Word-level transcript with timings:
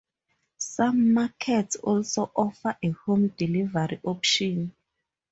Some 0.57 1.13
markets 1.13 1.75
also 1.75 2.31
offer 2.35 2.75
a 2.81 2.89
home 2.89 3.27
delivery 3.37 3.99
option. 4.03 4.73